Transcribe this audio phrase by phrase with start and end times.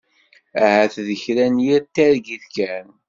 [0.63, 2.87] Ahat d kra n yir targit kan.